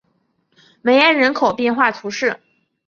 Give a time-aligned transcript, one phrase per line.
[0.81, 2.39] 梅埃人口变化图示